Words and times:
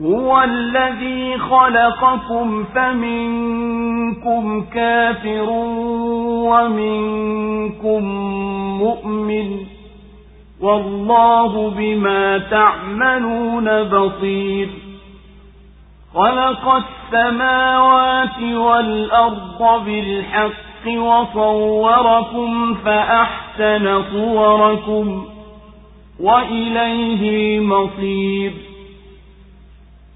هو 0.00 0.42
الذي 0.42 1.38
خلقكم 1.38 2.64
فمنكم 2.74 4.64
كافر 4.74 5.46
ومنكم 6.48 8.04
مؤمن 8.78 9.56
والله 10.60 11.70
بما 11.70 12.38
تعملون 12.38 13.82
بصير 13.82 14.68
خلق 16.14 16.68
السماوات 16.68 18.42
والأرض 18.42 19.84
بالحق 19.84 20.98
وصوركم 20.98 22.74
فأحسن 22.74 24.02
صوركم 24.12 25.24
وإليه 26.20 27.60
مصير 27.60 28.71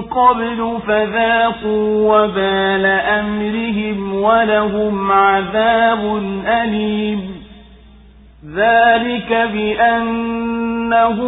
قبل 0.00 0.78
فذاقوا 0.86 2.16
وبال 2.16 2.86
أمرهم 2.86 4.14
ولهم 4.14 5.12
عذاب 5.12 6.22
أليم. 6.46 7.38
ذلك 8.54 9.50
بأنه 9.52 11.18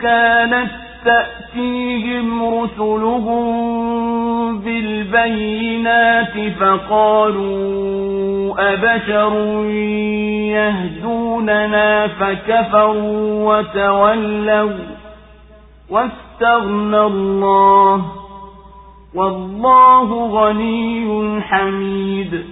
كانت 0.00 0.70
تأتيهم 1.04 2.54
رسلهم 2.60 3.40
بالبينات 4.58 6.52
فقالوا 6.60 7.90
أبشر 8.72 9.64
يهدوننا 10.54 12.06
فكفروا 12.06 13.58
وتولوا. 13.58 14.78
واستغنى 16.40 17.00
الله. 17.00 18.04
والله 19.14 20.26
غني 20.26 21.40
حميد. 21.40 22.44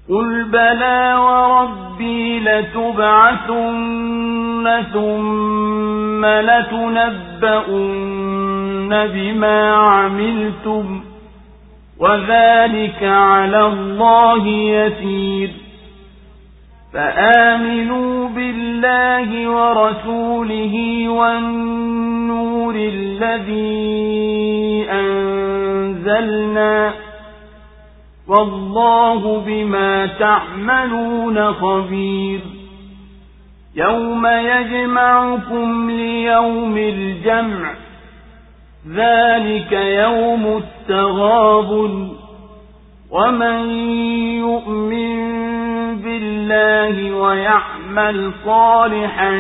قل 0.10 0.44
بلى 0.44 1.16
وربي 1.20 2.40
لتبعثن 2.40 3.86
ثم 4.94 6.26
لتنبؤن 6.26 7.90
بما 9.14 9.76
عملتم. 9.76 11.02
وذلك 12.00 13.04
على 13.04 13.66
الله 13.68 14.48
يسير 14.48 15.52
فآمنوا 16.94 18.30
بالله 18.30 19.50
ورسوله 19.50 21.06
والنور 21.10 22.76
الذي 22.76 24.86
أنزلنا 24.92 26.94
والله 28.28 29.44
بما 29.48 30.06
تعملون 30.06 31.54
خبير 31.54 32.40
يوم 33.76 34.28
يجمعكم 34.28 35.92
ليوم 35.92 36.78
الجمع 36.78 37.72
ذلك 38.88 39.72
يوم 39.72 40.58
التغاب 40.58 42.10
ومن 43.12 43.70
يؤمن 44.40 45.40
بالله 46.04 47.16
ويعمل 47.16 48.32
صالحا 48.46 49.32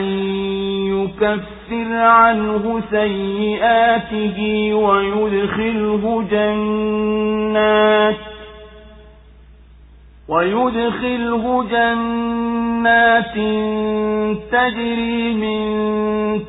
يكفر 0.89 1.93
عنه 1.93 2.81
سيئاته 2.91 4.69
ويدخله 4.73 6.23
جنات 6.31 8.28
ويدخله 10.29 11.63
جنات 11.71 13.33
تجري 14.51 15.33
من 15.33 15.59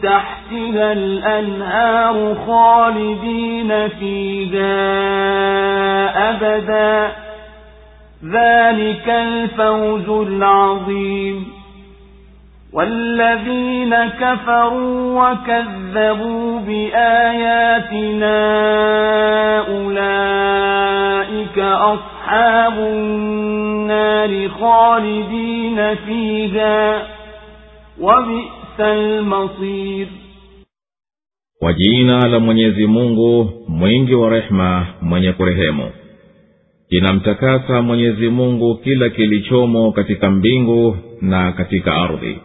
تحتها 0.03 0.93
الأنهار 0.93 2.37
خالدين 2.47 3.89
فيها 3.89 4.71
أبدا. 6.31 7.13
ذلك 8.25 9.09
الفوز 9.09 10.09
العظيم. 10.29 11.60
والذين 12.74 13.96
كفروا 14.20 15.22
وكذبوا 15.32 16.60
بآياتنا 16.60 18.38
أولئك 19.68 21.58
أصحاب 21.60 22.74
النار 22.78 24.50
خالدين 24.50 25.96
فيها 25.96 27.08
وبئس 28.02 28.80
المصير 28.80 30.08
kwa 31.60 31.74
jina 31.74 32.28
la 32.28 32.40
mwenyezi 32.40 32.88
mungu 32.88 33.50
mwingi 33.68 34.16
wa 34.16 34.30
rehema 34.30 34.86
mwenye 35.02 35.32
kurehemu 35.32 35.92
kinamtakasa 36.90 37.82
mwenyezi 37.82 38.30
mungu 38.30 38.76
kila 38.76 39.10
kilichomo 39.10 39.92
katika 39.92 40.30
mbingu 40.32 40.98
na 41.22 41.52
katika 41.52 41.96
ardhi 41.96 42.40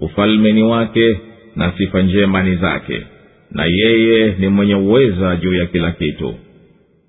ufalme 0.00 0.52
ni 0.52 0.62
wake 0.62 1.16
na 1.56 1.72
sifa 1.78 2.02
njema 2.02 2.42
ni 2.42 2.56
zake 2.56 3.02
na 3.50 3.64
yeye 3.64 4.34
ni 4.38 4.48
mwenye 4.48 4.74
uweza 4.74 5.36
juu 5.36 5.54
ya 5.54 5.66
kila 5.66 5.90
kitu. 5.90 6.34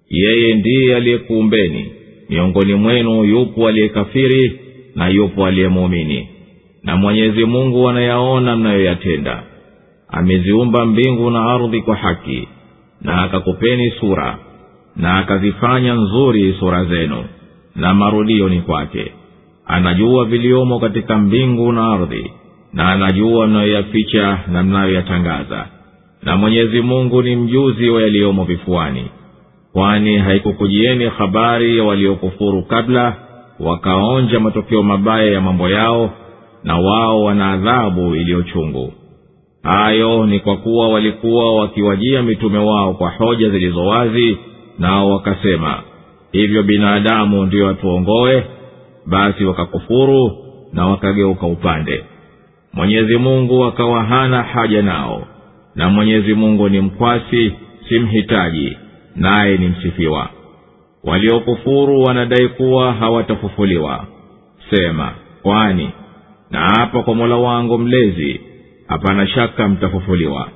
Yeye 0.10 0.54
ndiye 0.56 0.96
aliyekuumbeni 0.96 1.92
miongoni 2.30 2.74
mwenu 2.74 3.24
yupo 3.24 3.68
aliyekafiri 3.68 4.60
na 4.96 5.10
yupo 5.10 5.46
aliyemuumini 5.46 6.28
na 6.84 6.96
mwenyezi 6.98 7.46
mungu 7.46 7.90
anayaona 7.90 8.56
mnayoyatenda. 8.56 9.44
Ameziumba 10.08 10.86
mbingu 10.86 11.30
na 11.32 11.46
ardhi 11.46 11.82
kwa 11.82 11.96
haki 11.96 12.48
na 13.02 13.24
akakupeni 13.24 13.92
sura 14.00 14.38
na 14.96 15.18
akazifanya 15.18 15.94
nzuri 15.94 16.56
sura 16.60 16.86
zenu 16.86 17.24
na 17.76 17.94
marudio 17.94 18.50
ni 18.50 18.62
kwake. 18.62 19.12
Anajua 19.66 20.26
viliomo 20.26 20.80
katika 20.80 21.18
mbingu 21.18 21.72
na 21.72 21.88
ardhi 21.94 22.32
na 22.74 22.90
anajua 22.92 23.48
mnayoyaficha 23.48 24.40
na 24.48 24.64
mnayoyatangaza. 24.64 25.68
Na 26.24 26.38
mwenyezi 26.38 26.82
mungu 26.82 27.22
ni 27.22 27.36
mjuzi 27.36 27.90
wa 27.90 28.02
yaliyomo 28.02 28.44
vifuani 28.44 29.06
kwani 29.74 30.18
haikukujieni 30.18 31.06
habari 31.06 31.78
ya 31.78 31.84
waliokufuru 31.84 32.62
kabla 32.64 33.16
wakaonja 33.60 34.40
matokeo 34.40 34.84
mabaya 34.84 35.32
ya 35.32 35.42
mambo 35.42 35.70
yao 35.70 36.10
na 36.64 36.78
wao 36.80 37.24
wana 37.24 37.52
adhabu 37.52 38.16
iliyochungu 38.16 38.94
hayo 39.64 40.26
ni 40.26 40.40
kwa 40.40 40.58
kuwa 40.58 40.90
walikuwa 40.90 41.56
wakiwajia 41.56 42.24
mitume 42.24 42.58
wao 42.58 42.94
kwa 42.94 43.10
hoja 43.10 43.50
zilizo 43.50 43.86
wazi 43.86 44.38
nao 44.80 45.10
wakasema 45.10 45.84
hivyo 46.32 46.64
binadamu 46.64 47.46
ndiyo 47.46 47.70
atuongoe? 47.70 48.44
Basi 49.06 49.44
wakakufuru 49.46 50.32
na 50.74 50.88
wakageuka 50.88 51.48
upande 51.48 52.04
mwenyezi 52.74 53.18
mungu 53.18 53.66
akawa 53.66 54.04
hana 54.04 54.44
haja 54.44 54.82
nao 54.82 55.28
na 55.76 55.90
mwenyezi 55.90 56.34
mungu 56.34 56.70
ni 56.70 56.82
mkwasi 56.82 57.54
si 57.90 58.00
mhitaji 58.00 58.78
naye 59.16 59.58
ni 59.58 59.68
msifiwa. 59.68 60.30
Waliokufuru 61.04 62.02
wanadai 62.02 62.48
kuwa 62.48 62.94
hawatafufuliwa. 62.94 64.08
Sema 64.70 65.12
kwani 65.42 65.90
na 66.52 66.60
hapa 66.60 67.04
kwa 67.04 67.16
mola 67.16 67.36
wangu 67.36 67.78
mlezi 67.78 68.42
hapana 68.88 69.28
shaka 69.28 69.68
mtafufuliwa. 69.68 70.50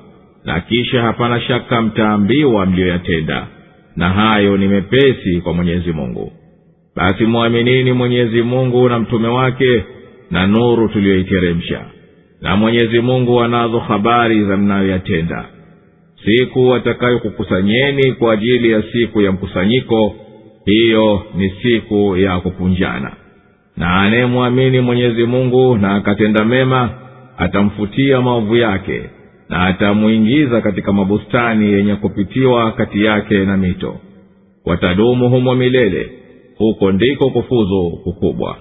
Na 0.44 0.60
kisha 0.60 1.02
hapana 1.02 1.40
shaka 1.40 1.82
mtaambiwa 1.82 2.66
mliyoyatenda. 2.66 3.46
Na 3.96 4.08
hayo 4.08 4.56
ni 4.56 4.68
mepesi 4.68 5.40
kwa 5.40 5.52
mwenyezi 5.54 5.92
mungu. 5.92 6.32
Basi 6.96 7.24
mwaminini 7.24 7.92
mwenyezi 7.92 8.42
mungu 8.42 8.88
na 8.88 8.98
mtume 8.98 9.28
wake 9.28 9.84
na 10.30 10.46
nuru 10.46 10.88
tuliyoiteremsha 10.88 11.80
na 12.40 12.56
mwenyezi 12.56 13.00
mungu 13.00 13.40
anazo 13.40 13.78
habari 13.78 14.44
za 14.44 14.56
mnayoyatenda. 14.56 15.44
Siku 16.24 16.74
atakayokukusanyeni 16.74 18.12
kwa 18.12 18.32
ajili 18.32 18.70
ya 18.70 18.82
siku 18.92 19.22
ya 19.22 19.32
mkusanyiko 19.32 20.14
hiyo 20.64 21.22
ni 21.36 21.50
siku 21.62 22.16
ya 22.16 22.40
kupunjana. 22.40 23.12
Na 23.76 23.94
anayemwamini 23.94 24.80
mwenyezi 24.80 25.24
mungu 25.24 25.76
na 25.76 25.94
akatenda 25.94 26.44
mema 26.44 26.90
atamfutia 27.38 28.20
maovu 28.22 28.56
yake 28.56 29.02
na 29.48 29.62
atamwingiza 29.66 30.60
katika 30.60 30.92
mabustani 30.92 31.72
yenye 31.72 31.94
kupitiwa 31.94 32.72
kati 32.72 33.04
yake 33.04 33.38
na 33.38 33.56
mito. 33.56 33.96
Watadumu 34.64 35.28
humo 35.28 35.54
milele 35.54 36.10
huko 36.58 36.92
ndiko 36.92 37.30
kufuzu 37.30 37.90
kukubwa 38.04 38.56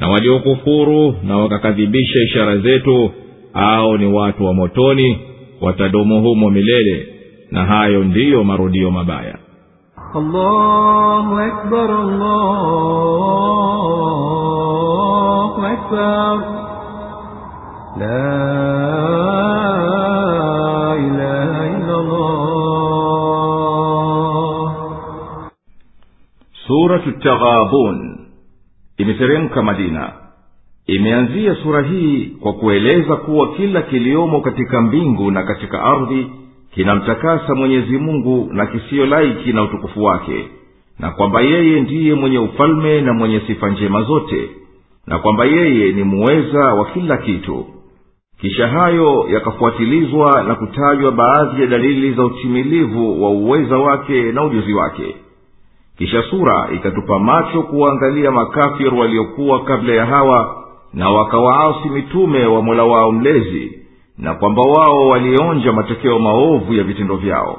na 0.00 0.08
waliokufuru 0.08 1.14
na 1.22 1.36
wakakadhibisha 1.38 2.22
ishara 2.22 2.56
zetu 2.58 3.10
au 3.54 3.96
ni 3.98 4.06
watu 4.12 4.44
wa 4.44 4.54
motoni 4.54 5.18
watadumu 5.60 6.22
humo 6.22 6.50
milele. 6.50 7.06
Na 7.50 7.64
hayo 7.64 8.04
ndiyo 8.04 8.44
marudio 8.44 8.90
mabaya. 8.90 9.38
Suratu 26.66 27.12
Taghabun 27.18 28.09
imeteremka 29.00 29.62
madina. 29.62 30.12
Imeanzia 30.86 31.54
sura 31.54 31.82
hii 31.82 32.26
kwa 32.40 32.52
kueleza 32.52 33.16
kuwa 33.16 33.52
kila 33.54 33.82
kiliomo 33.82 34.40
katika 34.40 34.80
mbingu 34.80 35.30
na 35.30 35.42
katika 35.42 35.82
ardhi 35.82 36.26
kinamtakasa 36.74 37.54
mwenyezi 37.54 37.98
mungu 37.98 38.50
na 38.52 38.66
kisiyo 38.66 39.06
laiki 39.06 39.52
na 39.52 39.62
utukufu 39.62 40.04
wake 40.04 40.48
na 40.98 41.10
kwamba 41.10 41.40
yeye 41.40 41.80
ndiye 41.80 42.14
mwenye 42.14 42.38
ufalme 42.38 43.00
na 43.00 43.12
mwenye 43.12 43.40
sifa 43.40 43.70
njema 43.70 44.02
zote 44.02 44.50
na 45.06 45.18
kwamba 45.18 45.44
yeye 45.44 45.92
ni 45.92 46.02
muweza 46.04 46.74
wa 46.74 46.84
kila 46.84 47.16
kitu. 47.16 47.66
Kisha 48.40 48.68
hayo 48.68 49.26
yakafuatilizwa 49.32 50.42
na 50.42 50.54
kutajwa 50.54 51.12
baadhi 51.12 51.60
ya 51.60 51.66
dalili 51.66 52.12
za 52.12 52.24
utimilivu 52.24 53.22
wa 53.24 53.30
uweza 53.30 53.78
wake 53.78 54.22
na 54.32 54.44
ujuzi 54.44 54.72
wake 54.72 55.16
kisha 56.00 56.22
sura 56.22 56.68
ikatupa 56.74 57.18
macho 57.18 57.62
kuwaangalia 57.62 58.30
makafir 58.30 58.94
waliokuwa 58.94 59.60
kabla 59.64 59.94
ya 59.94 60.06
hawa 60.06 60.64
na 60.94 61.10
wakawaasi 61.10 61.88
mitume 61.88 62.46
wa 62.46 62.62
mola 62.62 62.84
wao 62.84 63.12
mlezi 63.12 63.78
na 64.18 64.34
kwamba 64.34 64.62
wao 64.62 65.08
walionja 65.08 65.72
matokeo 65.72 66.18
maovu 66.18 66.74
ya 66.74 66.84
vitendo 66.84 67.16
vyao. 67.16 67.58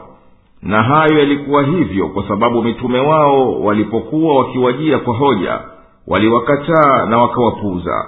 Na 0.62 0.84
hayo 0.84 1.20
yalikuwa 1.20 1.64
hivyo 1.64 2.08
kwa 2.08 2.28
sababu 2.28 2.64
mitume 2.64 3.00
wao 3.00 3.62
walipokuwa 3.62 4.36
wakiwajia 4.40 5.00
kwa 5.00 5.16
hoja 5.18 5.60
waliwakataa 6.08 7.06
na 7.06 7.18
wakawapuuza. 7.18 8.06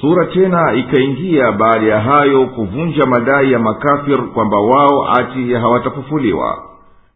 Sura 0.00 0.26
tena 0.26 0.72
ikaingia 0.74 1.52
baada 1.52 1.86
ya 1.86 2.00
hayo 2.00 2.46
kuvunja 2.46 3.06
madai 3.06 3.52
ya 3.52 3.58
makafir 3.58 4.18
kwamba 4.22 4.56
wao 4.60 5.08
ati 5.18 5.52
hawatafufuliwa 5.54 6.69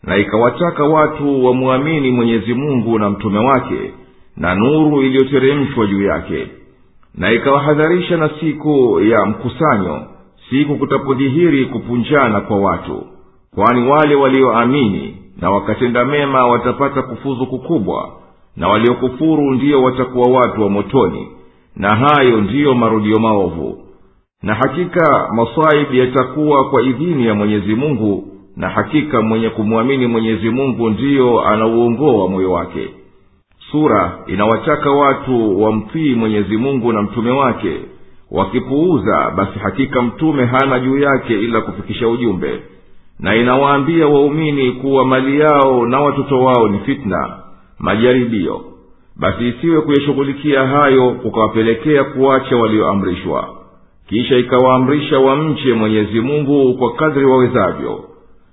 na 0.06 0.16
ikawataka 0.16 0.84
watu 0.84 1.44
wamwamini 1.44 2.10
mwenyezi 2.10 2.54
mungu 2.54 2.98
na 2.98 3.10
mtume 3.10 3.38
wake 3.38 3.92
na 4.36 4.54
nuru 4.54 5.02
iliyoteremshwa 5.02 5.86
juu 5.86 6.02
yake 6.02 6.46
na 7.14 7.32
ikawahadharisha 7.32 8.16
na 8.16 8.30
siku 8.40 9.00
ya 9.00 9.26
mkusanyo 9.26 10.00
siku 10.50 10.76
kutapodhihiri 10.76 11.66
kupunjana 11.66 12.40
kwa 12.40 12.56
watu. 12.60 13.06
Kwani 13.54 13.88
wale 13.88 14.14
walioamini 14.14 15.16
na 15.40 15.50
wakatenda 15.50 16.04
mema 16.04 16.46
watapata 16.46 17.02
kufuzu 17.02 17.46
kukubwa 17.46 18.12
na 18.56 18.68
waliokufuru 18.68 19.50
ndiyo 19.54 19.82
watakuwa 19.82 20.30
watu 20.40 20.62
wa 20.62 20.68
motoni 20.70 21.28
na 21.76 21.96
hayo 21.96 22.40
ndiyo 22.40 22.74
marudio 22.74 23.18
maovu. 23.18 23.78
Na 24.42 24.54
hakika 24.54 25.28
masaibu 25.34 25.94
yatakuwa 25.94 26.70
kwa 26.70 26.82
idhini 26.82 27.26
ya 27.26 27.34
mwenyezi 27.34 27.74
mungu 27.74 28.28
na 28.56 28.68
hakika 28.68 29.22
mwenye 29.22 29.48
kumwamini 29.50 30.06
mwenyezi 30.06 30.50
mungu 30.50 30.90
ndiyo 30.90 31.40
anauongoa 31.40 32.28
moyo 32.28 32.52
wake. 32.52 32.88
Sura 33.70 34.18
inawataka 34.26 34.90
watu 34.90 35.62
wamtii 35.62 36.14
mwenyezi 36.14 36.56
mungu 36.56 36.92
na 36.92 37.02
mtume 37.02 37.30
wake. 37.30 37.80
Wakipuuza 38.30 39.30
basi 39.36 39.58
hakika 39.58 40.02
mtume 40.02 40.44
hana 40.44 40.80
juu 40.80 40.98
yake 40.98 41.34
ila 41.40 41.60
kufikisha 41.60 42.08
ujumbe. 42.08 42.60
Na 43.20 43.34
inawaambia 43.36 44.06
waumini 44.08 44.72
kuwa 44.72 45.04
mali 45.04 45.40
yao 45.40 45.86
na 45.86 46.00
watoto 46.00 46.44
wao 46.44 46.68
ni 46.68 46.78
fitna 46.78 47.38
majaribio. 47.78 48.60
Basi 49.16 49.48
isiwe 49.48 49.80
kuyashughulikia 49.80 50.66
hayo 50.66 51.10
kukawapelekea 51.10 52.04
kuacha 52.04 52.56
walioamrishwa. 52.56 53.48
Kisha 54.08 54.36
ikawaamrisha 54.36 55.18
wamche 55.18 55.72
mwenyezi 55.72 56.20
mungu 56.20 56.74
kwa 56.78 56.92
kadri 56.92 57.24
wawezavyo 57.24 58.04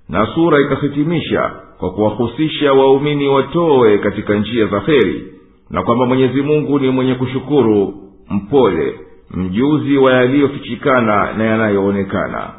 na 0.08 0.26
sura 0.34 0.60
ikahitimisha 0.60 1.50
kwa 1.78 1.90
kuwahusisha 1.90 2.72
waumini 2.72 3.28
watoe 3.28 3.98
katika 3.98 4.34
njia 4.34 4.66
za 4.66 4.80
kheri 4.80 5.24
na 5.70 5.82
kwamba 5.82 6.06
mwenyezi 6.06 6.42
mungu 6.42 6.78
ni 6.78 6.88
mwenye 6.88 7.14
kushukuru 7.14 7.94
mpole 8.30 8.94
mjuzi 9.34 9.96
wa 9.96 10.12
yaliyofichikana 10.12 11.32
na 11.32 11.44
yanayoonekana. 11.44 12.50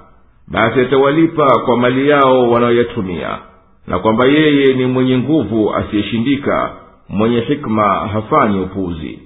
Basi 0.48 0.80
atawalipa 0.80 1.60
kwa 1.66 1.78
mali 1.78 2.10
yao 2.10 2.52
wanayoyatumia 2.52 3.38
na 3.88 4.00
kwamba 4.00 4.28
yeye 4.28 4.74
ni 4.74 4.86
mwenye 4.86 5.18
nguvu 5.18 5.74
asiyeshindika 5.74 6.74
mwenye 7.10 7.40
hikma 7.40 7.84
hafanyi 8.14 8.60
upuuzi 8.60 9.20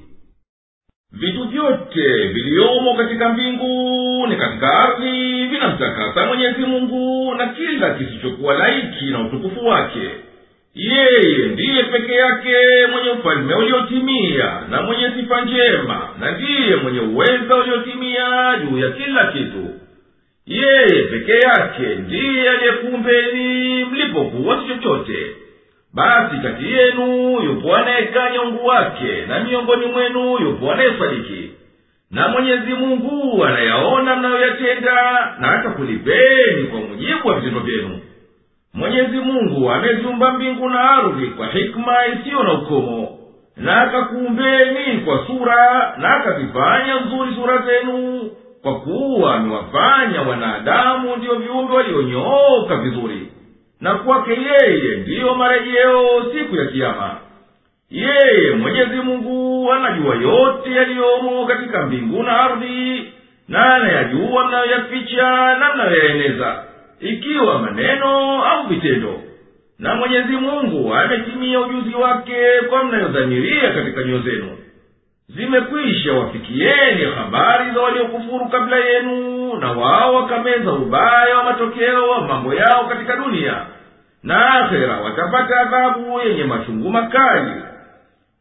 vitu 1.11 1.43
vyote 1.43 2.27
viliomo 2.27 2.93
katika 2.93 3.29
mbingu 3.29 4.27
ni 4.29 4.35
katika 4.35 4.79
ardhi 4.79 5.45
vinamtakasa 5.45 6.25
mwenyezi 6.25 6.61
mungu 6.61 7.35
na 7.35 7.47
kila 7.47 7.89
kisichokuwa 7.93 8.53
laiki 8.53 9.05
na 9.05 9.19
utukufu 9.21 9.65
wake. 9.67 10.09
Yeye 10.75 11.45
ndiye 11.45 11.83
peke 11.83 12.13
yake 12.13 12.53
mwenye 12.91 13.09
ufalme 13.09 13.53
uliotimia 13.55 14.61
na 14.69 14.81
mwenye 14.81 15.11
sifa 15.11 15.41
njema 15.41 16.09
na 16.19 16.31
ndiye 16.31 16.75
mwenye 16.75 16.99
uweza 16.99 17.55
uliotimia 17.55 18.57
juu 18.63 18.77
ya 18.77 18.91
kila 18.91 19.31
kitu. 19.31 19.67
Yeye 20.47 21.03
peke 21.03 21.31
yake 21.31 21.95
ndiye 21.95 22.49
aliyekuumbeni 22.49 23.85
mlipokuwa 23.85 24.61
si 24.61 24.67
chochote 24.67 25.35
basi 25.97 26.37
kati 26.43 26.71
yenu 26.73 27.39
yupo 27.41 27.75
anayekanya 27.75 28.41
ungu 28.41 28.65
wake 28.65 29.25
na 29.27 29.39
miongoni 29.39 29.85
mwenu 29.85 30.37
yupo 30.39 30.71
anayesadiki. 30.71 31.51
Na 32.11 32.27
mwenyezi 32.27 32.73
mungu 32.73 33.45
anayaona 33.45 34.15
mnayoyatenda 34.15 34.93
na 35.39 35.51
atakulipeni 35.59 36.63
kwa 36.71 36.79
mujibu 36.79 37.27
wa 37.27 37.35
vitendo 37.35 37.59
vyenu. 37.59 37.99
Mwenyezi 38.73 39.17
mungu 39.17 39.71
ameziumba 39.71 40.31
mbingu 40.31 40.69
na 40.69 40.91
ardhi 40.91 41.27
kwa 41.27 41.47
hikma 41.47 41.93
isiyo 42.07 42.43
na 42.43 42.53
ukomo 42.53 43.17
na 43.57 43.81
akakuumbeni 43.81 44.97
kwa 45.05 45.27
sura 45.27 45.93
na 45.97 46.15
akazifanya 46.15 46.99
nzuri 46.99 47.35
sura 47.35 47.57
zenu 47.57 48.21
kwa 48.61 48.79
kuwa 48.79 49.35
amewafanya 49.35 50.21
wanadamu 50.21 51.15
ndiyo 51.15 51.35
viumbe 51.35 51.73
walionyooka 51.73 52.75
vizuri 52.75 53.27
na 53.81 53.95
kwake 53.95 54.31
yeye 54.31 54.95
ndiyo 54.97 55.35
marejeo 55.35 56.31
siku 56.33 56.55
ya 56.55 56.65
kiama 56.65 57.17
yeye 57.91 58.51
mwenyezi 58.51 58.95
mungu 58.95 59.71
anajua 59.73 60.15
yote 60.15 60.71
yaliyomo 60.71 61.45
katika 61.47 61.85
mbingu 61.85 62.23
na 62.23 62.39
ardhi 62.41 63.11
na 63.47 63.75
anayajua 63.75 64.47
mnayoyaficha 64.47 65.55
na 65.59 65.73
mnayoyaeneza 65.75 66.63
ikiwa 66.99 67.59
maneno 67.59 68.43
au 68.45 68.67
vitendo. 68.67 69.21
Na 69.79 69.95
mwenyezi 69.95 70.33
mungu 70.33 70.93
ametimia 70.93 71.59
ujuzi 71.59 71.95
wake 71.95 72.35
kwa 72.69 72.83
mnayodhamiria 72.83 73.71
katika 73.71 74.03
nyoyo 74.03 74.19
zenu 74.21 74.57
zimekwisha. 75.27 76.13
Wafikieni 76.13 77.05
habari 77.17 77.71
za 77.71 77.81
waliokufuru 77.81 78.45
kabla 78.49 78.77
yenu 78.77 79.53
na 79.59 79.71
wao 79.71 80.15
wakameza 80.15 80.71
ubaya 80.71 81.37
wa 81.37 81.43
matokeo 81.43 82.21
mambo 82.21 82.53
yao 82.53 82.85
katika 82.85 83.15
dunia. 83.15 83.53
Na 84.23 84.53
akhera 84.53 84.97
watapata 84.97 85.59
adhabu 85.59 86.19
yenye 86.19 86.43
machungu 86.43 86.89
makali. 86.89 87.51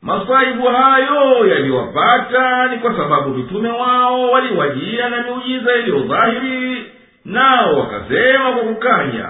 Masaibu 0.03 0.67
hayo 0.67 1.47
yaliwapata 1.47 2.67
ni 2.69 2.79
kwa 2.79 2.97
sababu 2.97 3.31
mitume 3.31 3.69
wao 3.71 4.31
waliwajia 4.31 5.09
na 5.09 5.23
miujiza 5.23 5.75
iliyodhahiri 5.75 6.93
nao 7.25 7.79
wakasema 7.79 8.53
kwa 8.53 8.63
kukanya 8.63 9.29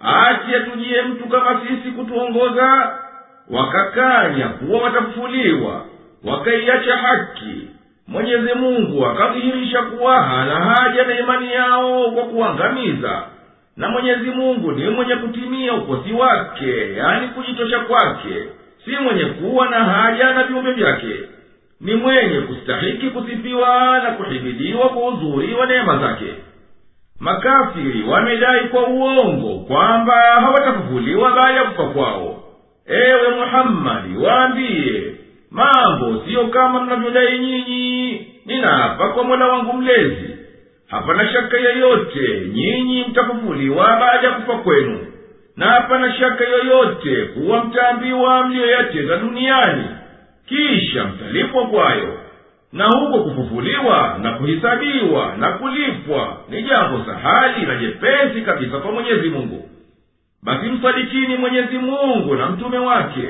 ati 0.00 0.54
atujie 0.56 1.02
mtu 1.02 1.28
kama 1.28 1.60
sisi 1.60 1.90
kutuongoza. 1.90 2.98
Wakakanya 3.50 4.48
kuwa 4.48 4.82
watafufuliwa 4.82 5.84
wakaiacha 6.24 6.96
haki. 6.96 7.68
Mwenyezi 8.08 8.54
mungu 8.54 9.06
akadhihirisha 9.06 9.82
kuwa 9.82 10.22
hana 10.22 10.54
haja 10.54 11.04
na 11.04 11.18
imani 11.20 11.52
yao 11.52 12.10
kwa 12.10 12.24
kuangamiza. 12.24 13.22
Na 13.76 13.88
mwenyezi 13.88 14.30
mungu 14.30 14.72
ni 14.72 14.88
mwenye 14.90 15.16
kutimia 15.16 15.74
ukosi 15.74 16.12
wake 16.12 16.94
yani 16.94 17.28
kujitosha 17.28 17.80
kwake. 17.80 18.34
Si 18.84 18.90
mwenye 18.90 19.24
kuwa 19.24 19.68
na 19.68 19.84
haja 19.84 20.32
na 20.32 20.44
viumbe 20.44 20.72
vyake. 20.72 21.14
Ni 21.80 21.94
mwenye 21.94 22.40
kustahiki 22.40 23.10
kusifiwa 23.10 23.98
na 24.04 24.10
kuhimidiwa 24.10 24.88
kwa 24.88 25.08
uzuri 25.08 25.54
wa 25.54 25.66
neema 25.66 25.98
zake. 25.98 26.34
Makafiri 27.20 28.02
wamedai 28.08 28.60
kwa 28.60 28.86
uongo 28.86 29.58
kwamba 29.58 30.14
hawatafufuliwa 30.14 31.32
baada 31.32 31.54
ya 31.60 31.64
kufa 31.64 31.88
kwao. 31.88 32.42
Ewe 32.86 33.28
muhammadi 33.36 34.16
waambiye 34.16 34.77
mambo 35.50 36.22
siyo 36.26 36.46
kama 36.46 36.80
mnavyodai 36.80 37.38
nyinyi. 37.38 38.26
Ninaapa 38.46 39.08
kwa 39.08 39.24
mola 39.24 39.48
wangu 39.48 39.72
mlezi. 39.72 40.36
Hapana 40.88 41.28
shaka 41.32 41.56
yoyote 41.58 42.40
nyinyi 42.52 43.04
mtafufuliwa 43.08 43.96
baada 44.00 44.26
ya 44.28 44.34
kufa 44.34 44.58
kwenu. 44.58 44.98
Na 45.56 45.66
hapana 45.66 46.12
shaka 46.12 46.44
yoyote 46.44 47.16
kuwa 47.24 47.64
mtaambiwa 47.64 48.46
mliyoyatenda 48.46 49.16
duniani. 49.16 49.84
Kisha 50.48 51.04
mtalipwa 51.04 51.66
kwayo. 51.66 52.18
Na 52.72 52.84
huko 52.86 53.18
kufufuliwa 53.24 54.18
na 54.22 54.32
kuhisabiwa 54.32 55.34
na 55.38 55.52
kulipwa 55.52 56.36
ni 56.48 56.62
jambo 56.62 57.04
sahali 57.04 57.66
na 57.66 57.76
jepesi 57.76 58.40
kabisa 58.40 58.78
kwa 58.78 58.92
mwenyezi 58.92 59.28
mungu. 59.28 59.68
Basi 60.42 60.66
msadikini 60.66 61.36
mwenyezi 61.36 61.78
mungu 61.78 62.34
na 62.34 62.46
mtume 62.50 62.78
wake 62.78 63.28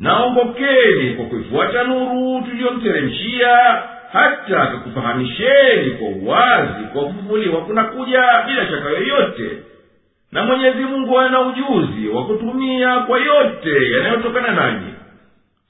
naongokeni 0.00 1.14
kwa 1.14 1.24
kuifuata 1.24 1.84
nuru 1.84 2.42
tuliyomteremshia 2.50 3.82
hata 4.12 4.62
akakufahamisheni 4.62 5.90
kwa 5.90 6.08
uwazi 6.08 6.84
kwa 6.92 7.04
kufufuliwa 7.04 7.60
kunakuja 7.60 8.22
bila 8.46 8.66
shaka 8.70 8.88
yoyote. 8.88 9.50
Na 10.32 10.44
mwenyezi 10.46 10.78
mungu 10.84 11.18
ana 11.18 11.40
ujuzi 11.40 12.08
wa 12.08 12.24
kutumia 12.26 12.98
kwa 13.00 13.18
yote 13.18 13.90
yanayotokana 13.96 14.52
nanyi. 14.52 14.94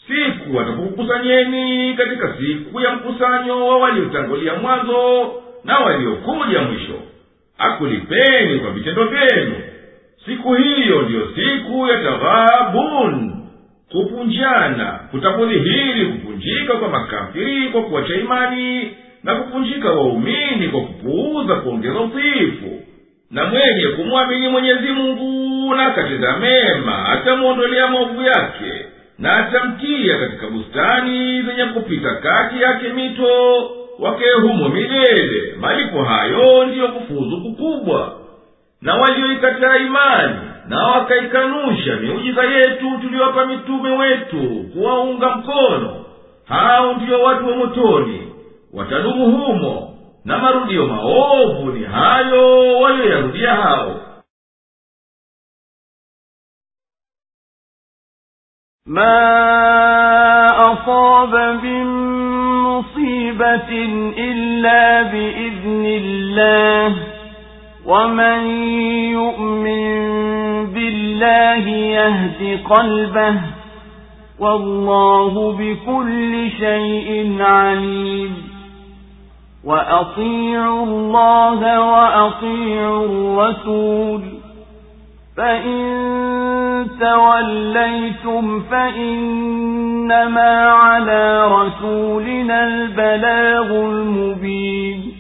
Siku 0.07 0.61
atakukusanyeni 0.61 1.95
katika 1.95 2.35
siku 2.37 2.81
ya 2.81 2.91
mkusanyo 2.95 3.67
wa 3.67 3.79
waliotangulia 3.79 4.55
mwanzo 4.55 5.33
na 5.65 5.79
waliokuja 5.79 6.63
mwisho. 6.63 6.95
Akulipeni 7.59 8.59
kwa 8.59 8.71
vitendo 8.71 9.05
vyenu. 9.05 9.55
Siku 10.25 10.55
hiyo 10.55 11.03
ndiyo 11.03 11.29
siku 11.35 11.87
ya 11.87 11.97
taghabun 12.03 13.40
kupunjana 13.93 15.01
kutakudhihiri 15.11 16.07
kupunjika 16.07 16.77
kwa 16.77 16.89
makafiri 16.89 17.69
kwa 17.69 17.83
kuwacha 17.83 18.15
imani 18.15 18.91
na 19.25 19.35
kupunjika 19.35 19.91
waumini 19.91 20.69
kwa 20.69 20.81
kupuuza 20.81 21.55
kuongeza 21.55 22.01
utiifu 22.01 22.81
na 23.31 23.45
mwenye 23.45 23.87
kumwamini 23.97 24.49
mwenyezi 24.49 24.89
mungu 24.89 25.75
na 25.75 25.87
akatenda 25.87 26.37
mema 26.39 27.09
atamwondolea 27.09 27.89
maovu 27.89 28.23
yake 28.23 28.87
na 29.19 29.37
atamtia 29.37 30.19
katika 30.19 30.47
bustani 30.47 31.43
zenye 31.43 31.65
kupita 31.65 32.15
kati 32.15 32.63
yake 32.63 32.89
mito 32.89 33.27
wakehumo 33.99 34.69
milele. 34.69 35.55
Malipo 35.61 36.05
hayo 36.05 36.67
ndiyo 36.67 36.89
kufuzu 36.89 37.41
kukubwa 37.43 38.17
na 38.83 38.95
walioikataa 38.95 39.77
imani 39.77 40.39
na 40.70 40.88
wakaikanusha 40.88 41.96
miujiza 41.96 42.44
yetu 42.44 42.98
tuliwapa 43.02 43.46
mitume 43.46 43.90
wetu 43.98 44.66
kuwaunga 44.74 45.30
mkono 45.36 46.06
hao 46.46 46.94
ndiyo 46.94 47.22
watu 47.22 47.48
wa 47.48 47.56
motoni 47.58 48.34
watadumu 48.74 49.26
humo 49.38 49.98
na 50.26 50.38
marudio 50.38 50.86
maovu 50.88 51.72
ni 51.72 51.86
hayo 51.86 52.78
walioyarudia 52.80 53.54
hao 53.56 54.02
ما 58.88 60.46
أصاب 60.48 61.36
من 61.64 61.86
مصيبة 62.64 63.70
إلا 64.18 65.02
بإذن 65.02 65.86
الله 65.86 66.96
ومن 67.86 68.40
يؤمن 69.12 69.96
بالله 70.67 71.69
يهد 71.69 72.61
قلبه 72.71 73.35
والله 74.41 75.57
بكل 75.59 76.51
شيء 76.59 77.43
عليم. 77.43 78.37
وأطيعوا 79.65 80.87
الله 80.87 81.81
وأطيعوا 81.81 83.07
الرسول. 83.07 84.23
فإن 85.37 85.81
توليتم 87.01 88.61
فإنما 88.61 90.71
على 90.71 91.47
رسولنا 91.47 92.67
البلاغ 92.67 93.71
المبين. 93.71 95.13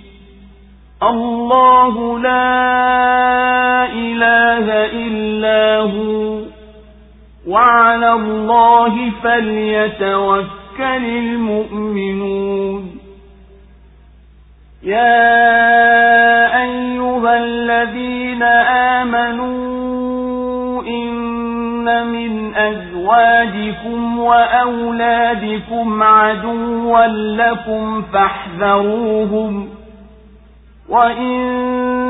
الله 1.03 2.19
لا 2.19 2.80
وعلى 7.51 8.13
الله 8.13 9.11
فليتوكل 9.23 11.05
المؤمنون. 11.05 12.83
يا 14.83 16.63
أيها 16.63 17.39
الذين 17.39 18.43
آمنوا 19.03 20.83
إن 20.83 22.07
من 22.07 22.55
أزواجكم 22.55 24.19
وأولادكم 24.19 26.03
عدوا 26.03 27.07
لكم 27.37 28.03
فاحذروهم 28.03 29.69
وإن 30.89 32.10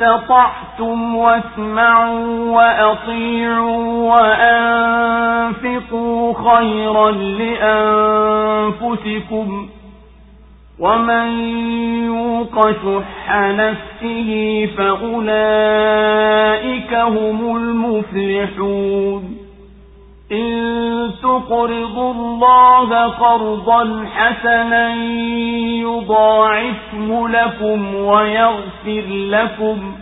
استطعتم 0.00 1.14
واسمعوا 1.16 2.50
وأطيعوا 2.56 4.14
وأنفقوا 5.52 6.34
خيرا 6.50 7.10
لأنفسكم 8.70 9.68
ومن 10.78 11.28
يوق 12.06 12.70
شح 12.70 13.40
نفسه 13.40 14.30
فأولئك 14.78 16.14
هم 16.94 17.56
المفلحون 17.56 19.45
إن 20.32 21.10
تقرضوا 21.22 22.14
الله 22.14 23.06
قرضا 23.06 24.04
حسنا 24.14 24.94
يضاعفه 25.82 27.28
لكم 27.28 27.94
ويغفر 27.94 29.04
لكم 29.08 29.92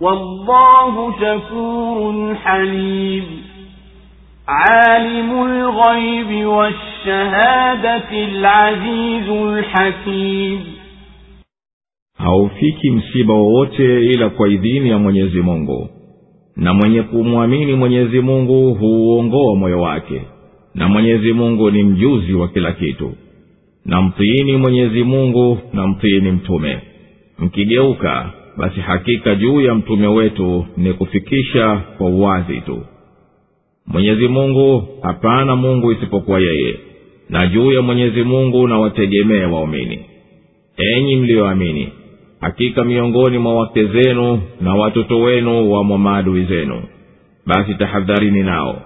والله 0.00 1.14
شكور 1.20 2.34
حليم. 2.34 3.24
عالم 4.48 5.46
الغيب 5.46 6.46
والشهادة 6.46 8.10
العزيز 8.12 9.28
الحكيم. 9.28 10.60
Haufiki 12.18 12.90
msiba 12.90 13.34
wowote 13.34 14.06
ila 14.06 14.30
kwa 14.30 14.48
idhini 14.48 14.90
ya 14.90 14.98
mwenyezi 14.98 15.40
mungu. 15.40 15.88
Na 16.56 16.74
mwenye 16.74 17.02
kumwamini 17.02 17.74
mwenyezi 17.74 18.20
mungu 18.20 18.74
huuongoa 18.74 19.56
moyo 19.56 19.80
wake 19.80 20.22
na 20.74 20.88
mwenyezi 20.88 21.32
mungu 21.32 21.70
ni 21.70 21.82
mjuzi 21.82 22.34
wa 22.34 22.48
kila 22.48 22.72
kitu. 22.72 23.12
Na 23.86 24.02
mtiini 24.02 24.56
mwenyezi 24.56 25.02
mungu 25.04 25.58
na 25.72 25.86
mtiini 25.86 26.30
mtume. 26.32 26.78
Mkigeuka 27.38 28.30
basi 28.56 28.80
hakika 28.80 29.34
juu 29.34 29.60
ya 29.60 29.74
mtume 29.74 30.06
wetu 30.06 30.66
ni 30.76 30.92
kufikisha 30.92 31.76
kwa 31.98 32.06
uwazi 32.08 32.60
tu. 32.60 32.82
Mwenyezi 33.86 34.28
mungu 34.28 34.88
hapana 35.02 35.56
mungu 35.56 35.92
isipokuwa 35.92 36.40
yeye 36.40 36.76
na 37.30 37.46
juu 37.46 37.72
ya 37.72 37.82
mwenyezi 37.82 38.22
mungu 38.22 38.68
na 38.68 38.78
wategemee 38.78 39.44
waumini. 39.44 39.98
Enyi 40.76 41.16
mliyoamini 41.16 41.88
hakika 42.42 42.84
miongoni 42.84 43.38
mwa 43.38 43.54
wake 43.54 43.84
zenu 43.84 44.42
na 44.60 44.74
watoto 44.74 45.20
wenu 45.20 45.72
wamo 45.72 45.98
maadui 45.98 46.44
zenu. 46.44 46.82
Basi 47.46 47.74
tahadharini 47.74 48.42
nao. 48.42 48.82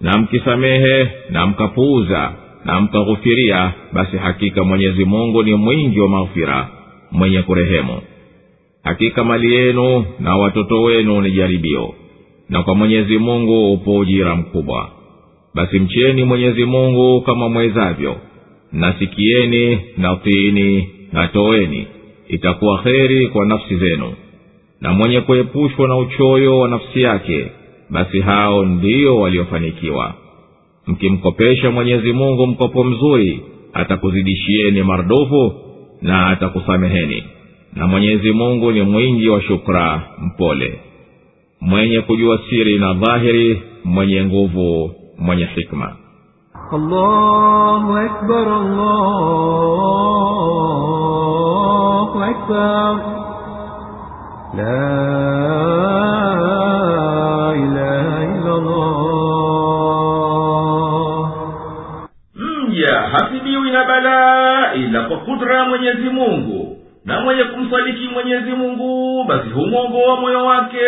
Na 0.00 0.18
mkisamehe 0.18 1.08
na 1.30 1.46
mkapuuza 1.46 2.32
na 2.64 2.80
mkaghufiria 2.80 3.72
basi 3.92 4.16
hakika 4.16 4.64
mwenyezi 4.64 5.04
mungu 5.04 5.42
ni 5.42 5.54
mwingi 5.54 6.00
wa 6.00 6.08
maghfira 6.08 6.68
mwenye 7.12 7.42
kurehemu. 7.42 8.00
Hakika 8.82 9.24
mali 9.24 9.54
yenu 9.54 10.04
na 10.20 10.36
watoto 10.36 10.82
wenu 10.82 11.20
ni 11.20 11.30
jaribio 11.30 11.94
na 12.48 12.62
kwa 12.62 12.74
mwenyezi 12.74 13.18
mungu 13.18 13.72
upo 13.72 13.96
ujira 13.98 14.36
mkubwa. 14.36 14.88
Basi 15.54 15.78
mcheni 15.78 16.24
mwenyezi 16.24 16.64
mungu 16.64 17.20
kama 17.20 17.48
mwezavyo 17.48 18.16
nasikieni 18.72 19.78
na 19.98 20.16
tiini 20.16 20.88
na 21.12 21.28
toeni 21.28 21.86
itakuwa 22.28 22.78
kheri 22.82 23.28
kwa 23.28 23.46
nafsi 23.46 23.76
zenu. 23.76 24.12
Na 24.80 24.92
mwenye 24.92 25.20
kuepushwa 25.20 25.88
na 25.88 25.96
uchoyo 25.96 26.58
wa 26.58 26.68
nafsi 26.68 27.02
yake 27.02 27.46
basi 27.90 28.20
hao 28.20 28.64
ndio 28.64 29.16
waliofanikiwa. 29.16 30.14
Mkimkopesha 30.86 31.70
mwenyezi 31.70 32.12
mungu 32.12 32.46
mkopo 32.46 32.84
mzuri 32.84 33.40
atakuzidishieni 33.72 34.82
mardufu 34.82 35.52
na 36.02 36.26
atakusameheni. 36.26 37.24
Na 37.76 37.86
mwenyezi 37.86 38.32
mungu 38.32 38.72
ni 38.72 38.82
mwingi 38.82 39.28
wa 39.28 39.42
shukra 39.42 40.02
mpole. 40.18 40.78
Mwenye 41.60 42.00
kujua 42.00 42.40
siri 42.50 42.78
na 42.78 42.94
dhahiri 42.94 43.62
mwenye 43.84 44.24
nguvu 44.24 44.94
mwenye 45.18 45.44
hikma. 45.54 45.96
Allahu 46.72 47.92
akbar, 47.96 48.48
allahu 48.48 49.84
أكبر 52.13 52.93
لا 54.57 54.89
إله 57.55 58.05
إلا 58.35 58.53
الله 58.55 59.09
mja 62.35 62.99
hasibiwi 63.01 63.71
na 63.71 63.83
balaa 63.85 64.73
ila 64.73 65.01
kwa 65.03 65.17
kudra 65.17 65.57
ya 65.57 65.65
mwenyezi 65.65 66.09
mungu 66.09 66.77
na 67.05 67.21
mwenye 67.21 67.43
kumsadiki 67.43 68.07
mwenyezi 68.13 68.51
mungu 68.51 69.23
basi 69.23 69.49
humwongoa 69.49 70.15
moyo 70.21 70.45
wake 70.45 70.79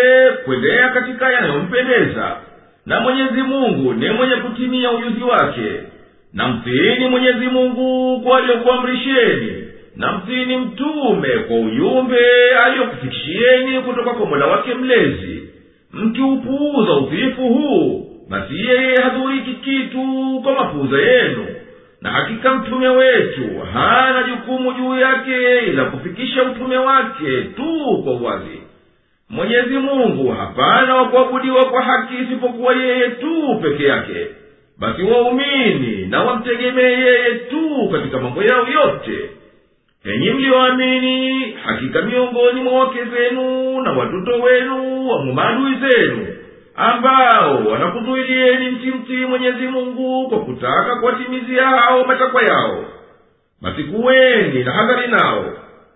kwendea 0.46 0.90
katika 0.90 1.32
yanayompendeza 1.32 2.32
na 2.86 3.00
mwenyezi 3.00 3.42
mungu 3.44 3.94
ni 3.94 4.10
mwenye 4.10 4.36
kutimia 4.36 4.92
ujuzi 4.92 5.24
wake 5.24 5.80
na 6.34 6.48
mtiini 6.48 7.08
mwenyezi 7.10 7.46
mungu 7.48 8.22
kwa 8.22 8.38
aliyokuamrisheni 8.38 9.65
na 9.97 10.13
mtiini 10.13 10.57
mtume 10.57 11.29
kwa 11.29 11.57
ujumbe 11.61 12.51
aliyokufikishieni 12.65 13.81
kutoka 13.81 14.11
kwa 14.11 14.27
mola 14.27 14.47
wake 14.47 14.75
mlezi. 14.75 15.43
Mkiupuuza 15.93 16.93
utiifu 16.93 17.43
huu 17.49 18.07
basi 18.31 18.61
yeye 18.61 18.97
hadhuriki 19.03 19.53
kitu 19.55 20.01
kwa 20.43 20.53
mapuuza 20.53 20.99
yenu. 20.99 21.47
Na 22.03 22.11
hakika 22.11 22.55
mtume 22.55 22.89
wetu 22.89 23.43
hana 23.73 24.23
jukumu 24.23 24.73
juu 24.73 24.97
yake 24.99 25.59
ila 25.67 25.85
kufikisha 25.85 26.43
utume 26.43 26.77
wake 26.77 27.41
tu 27.57 28.01
kwa 28.05 28.13
uwazi. 28.13 28.61
Mwenyezi 29.31 29.75
mungu 29.79 30.29
hapana 30.33 30.95
wa 30.95 31.09
kuabudiwa 31.09 31.65
kwa 31.65 31.83
haki 31.83 32.15
isipokuwa 32.23 32.75
yeye 32.75 33.09
tu 33.09 33.59
peke 33.63 33.85
yake. 33.85 34.27
Basi 34.79 35.03
waumini 35.03 36.07
na 36.07 36.23
wamtegemee 36.25 36.83
yeye 37.01 37.35
tu 37.35 37.89
katika 37.93 38.21
mambo 38.21 38.43
yao 38.43 38.67
yote 38.69 39.31
enyi 40.15 40.31
mliyoamini 40.31 41.53
hakika 41.65 42.03
miongoni 42.03 42.61
mwa 42.61 42.81
wake 42.81 42.99
zenu 43.05 43.81
na 43.83 43.93
watoto 43.93 44.43
wenu 44.43 45.09
wamo 45.09 45.35
zenu 45.81 46.27
ambao 46.77 47.65
wanakuzuilieni 47.71 48.69
msimtii 48.71 49.25
mwenyezi 49.27 49.67
mungu 49.67 50.29
kwa 50.29 50.41
kutaka 50.41 50.97
kuwatimizia 50.97 51.67
hao 51.67 52.05
matakwa 52.05 52.43
yao. 52.43 52.85
Basi 53.63 53.85
kuweni 53.85 54.65
na 54.65 54.73
hadhari 54.73 55.09
nao 55.09 55.45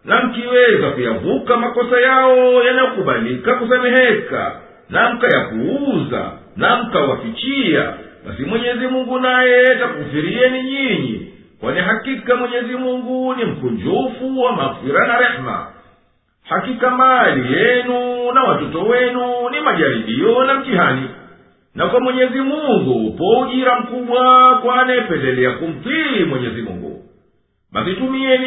na 0.05 0.23
mkiweza 0.23 0.91
kuyavuka 0.91 1.57
makosa 1.57 2.01
yao 2.01 2.63
yanayokubalika 2.63 3.55
kusameheka 3.55 4.61
na 4.91 5.11
mkayapuuza 5.13 6.33
na 6.57 6.77
mkawafichia 6.83 7.95
basi 8.27 8.43
mwenyezi 8.43 8.87
mungu 8.87 9.19
naye 9.21 9.65
takufirieni 9.65 10.63
nyinyi 10.63 11.33
kwani 11.61 11.81
hakika 11.81 12.37
mwenyezi 12.37 12.77
mungu 12.77 13.35
ni 13.35 13.45
mkunjufu 13.45 14.41
wa 14.41 14.53
maghfira 14.53 15.07
na 15.07 15.19
rehema 15.19 15.67
hakika 16.49 16.91
mali 16.91 17.53
yenu 17.53 18.33
na 18.33 18.43
watoto 18.43 18.83
wenu 18.83 19.51
ni 19.51 19.61
majaribio 19.61 20.45
na 20.45 20.55
mtihani. 20.55 21.09
Na 21.75 21.87
kwa 21.87 22.01
mwenyezi 22.01 22.41
mungu 22.41 23.07
upo 23.09 23.41
ujira 23.41 23.81
mkubwa 23.81 24.55
kwa 24.63 24.83
anayependelea 24.83 25.51
kumtii 25.51 26.25
mwenyezi 26.29 26.63
mungu. 26.63 27.05
Basi 27.73 27.93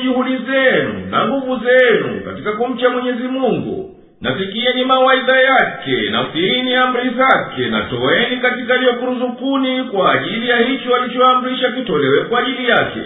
juhudi 0.04 0.38
zenu 0.38 1.06
na 1.10 1.28
nguvu 1.28 1.60
zenu 1.66 2.22
katika 2.26 2.52
kumcha 2.52 2.90
mwenyezi 2.90 3.24
mungu 3.24 3.96
nasikieni 4.24 4.86
mawaidha 4.86 5.40
yake 5.42 6.10
na 6.12 6.22
utiini 6.22 6.76
amri 6.76 7.10
zake 7.10 7.68
na 7.70 7.82
toweni 7.82 8.38
katika 8.38 8.78
liyokuruzukuni 8.78 9.84
kwa 9.84 10.14
ajili 10.14 10.50
ya 10.50 10.58
hicho 10.58 10.96
alichoamrisha 10.96 11.72
kitolewe 11.72 12.24
kwa 12.26 12.40
ajili 12.40 12.70
yake. 12.70 13.02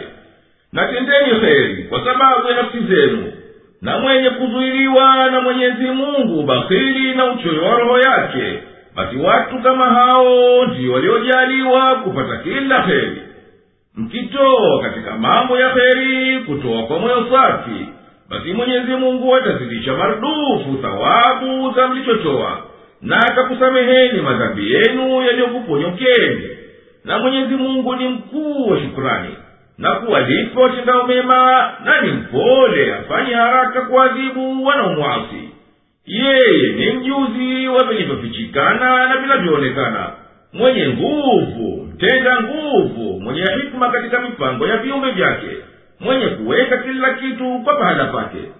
Natendeni 0.73 1.39
heri 1.39 1.83
kwa 1.83 1.99
sababu 2.05 2.47
ya 2.47 2.55
nafsi 2.55 2.79
zenu 2.79 3.33
na 3.81 3.99
mwenye 3.99 4.29
kuzuiliwa 4.29 5.29
na 5.31 5.41
mwenyezi 5.41 5.85
mungu 5.85 6.43
bakhili 6.43 7.15
na 7.15 7.25
uchoyo 7.25 7.63
wa 7.63 7.79
roho 7.79 7.99
yake. 7.99 8.59
Basi 8.95 9.15
watu 9.17 9.59
kama 9.59 9.85
hao 9.85 10.65
ndiyo 10.65 10.93
waliojaliwa 10.93 11.95
kupata 11.95 12.37
kila 12.37 12.81
heri. 12.81 13.21
Mkitoa 13.95 14.81
katika 14.81 15.17
mambo 15.17 15.59
ya 15.59 15.69
heri 15.73 16.39
kutoa 16.39 16.83
kwa 16.83 16.99
moyo 16.99 17.27
safi 17.31 17.86
basi 18.29 18.53
mwenyezi 18.53 18.91
mungu 18.95 19.35
atazidisha 19.35 19.93
marudufu 19.93 20.77
thawabu 20.81 21.73
za 21.75 21.87
mlichotoa 21.87 22.61
na 23.01 23.17
akakusameheni 23.17 24.21
madhambi 24.21 24.73
yenu 24.73 25.21
yaliyokuponyokeni. 25.21 26.49
Na 27.05 27.19
mwenyezi 27.19 27.55
mungu 27.55 27.95
ni 27.95 28.07
mkuu 28.09 28.69
wa 28.69 28.79
shukurani 28.79 29.29
na 29.77 29.91
kuwalipa 29.95 30.61
watendao 30.61 31.07
mema 31.07 31.71
na 31.85 32.01
ni 32.01 32.11
mpole 32.11 32.93
afanye 32.93 33.33
haraka 33.33 33.81
kuadhibu 33.81 34.65
wanaomwasi. 34.65 35.49
Yeye 36.05 36.73
ni 36.75 36.91
mjuzi 36.91 37.67
wa 37.67 37.83
vilivyofichikana 37.83 39.07
na 39.07 39.17
vinavyoonekana 39.17 40.09
mwenye 40.53 40.87
nguvu 40.87 41.83
mtenda 41.93 42.41
nguvu 42.41 43.19
mwenye 43.19 43.41
hikma 43.41 43.89
katika 43.91 44.21
mipango 44.21 44.67
ya 44.67 44.77
viumbe 44.77 45.11
vyake 45.11 45.47
mwenye 45.99 46.27
kuweka 46.27 46.77
kila 46.77 47.13
kitu 47.13 47.59
kwa 47.63 47.75
pahala 47.77 48.05
pake 48.05 48.51